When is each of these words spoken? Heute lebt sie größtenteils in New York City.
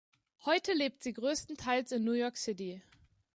Heute 0.45 0.73
lebt 0.73 1.03
sie 1.03 1.13
größtenteils 1.13 1.91
in 1.91 2.03
New 2.03 2.13
York 2.13 2.35
City. 2.35 2.81